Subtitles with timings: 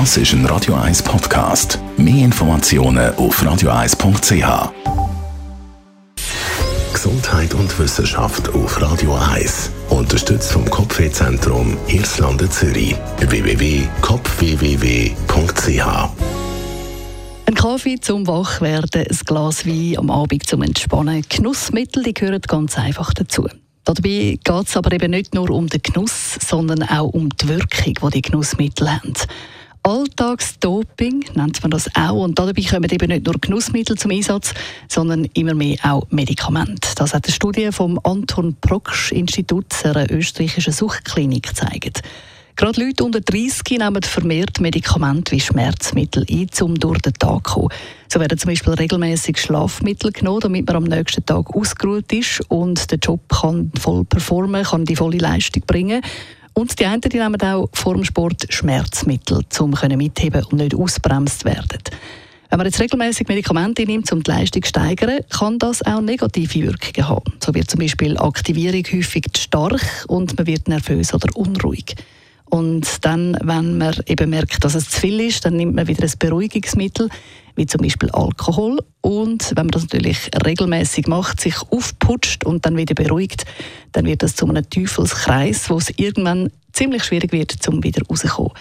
[0.00, 1.78] Das ist ein Radio 1 Podcast.
[1.96, 4.72] Mehr Informationen auf radio1.ch.
[6.92, 9.70] Gesundheit und Wissenschaft auf Radio 1.
[9.90, 12.96] Unterstützt vom Kopfwehzentrum Irlande Zürich.
[13.20, 15.86] www.kopfwww.ch
[17.46, 21.24] ein Kaffee zum Wachwerden, ein Glas Wein am Abend zum Entspannen.
[21.28, 23.46] Genussmittel die gehören ganz einfach dazu.
[23.84, 27.94] Dabei geht es aber eben nicht nur um den Genuss, sondern auch um die Wirkung,
[28.02, 29.14] die die Genussmittel haben.
[29.86, 32.24] Alltagsdoping nennt man das auch.
[32.24, 34.54] Und dabei kommen eben nicht nur Genussmittel zum Einsatz,
[34.88, 36.88] sondern immer mehr auch Medikamente.
[36.96, 42.02] Das hat eine Studie vom Anton Proksch Institut, einer österreichischen Suchtklinik, gezeigt.
[42.56, 47.54] Gerade Leute unter 30 nehmen vermehrt Medikamente wie Schmerzmittel ein, um durch den Tag zu
[47.54, 47.68] kommen.
[48.08, 52.90] So werden zum Beispiel regelmäßig Schlafmittel genommen, damit man am nächsten Tag ausgeruht ist und
[52.90, 56.00] der Job kann voll performen, kann die volle Leistung bringen.
[56.54, 61.44] Und die einen die nehmen auch vor dem Sport Schmerzmittel, um mitheben und nicht ausbremst
[61.44, 61.80] werden.
[62.48, 66.66] Wenn man jetzt regelmäßig Medikamente nimmt, um die Leistung zu steigern, kann das auch negative
[66.66, 67.32] Wirkungen haben.
[67.42, 71.96] So wird zum Beispiel Aktivierung häufig stark und man wird nervös oder unruhig.
[72.54, 76.04] Und dann, wenn man eben merkt, dass es zu viel ist, dann nimmt man wieder
[76.04, 77.08] ein Beruhigungsmittel,
[77.56, 78.78] wie zum Beispiel Alkohol.
[79.00, 83.44] Und wenn man das natürlich regelmäßig macht, sich aufputscht und dann wieder beruhigt,
[83.90, 88.52] dann wird das zu einem Teufelskreis, wo es irgendwann ziemlich schwierig wird, um wieder rauszukommen.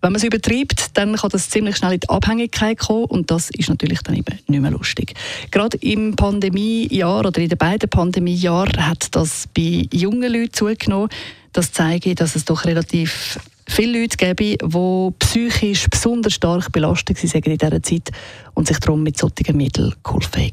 [0.00, 3.50] Wenn man es übertreibt, dann kann das ziemlich schnell in die Abhängigkeit kommen und das
[3.50, 5.12] ist natürlich dann eben nicht mehr lustig.
[5.50, 11.10] Gerade im Pandemiejahr oder in den beiden Pandemiejahren hat das bei jungen Leuten zugenommen.
[11.54, 13.38] Das zeige, dass es doch relativ
[13.68, 18.10] viele Leute gäbe, die psychisch besonders stark belastet sind in dieser Zeit
[18.54, 20.52] und sich darum mit solchen Mitteln geholfen haben.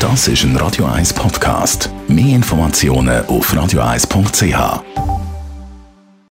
[0.00, 1.88] Das ist ein Radio 1 Podcast.
[2.08, 5.21] Mehr Informationen auf radio1.ch.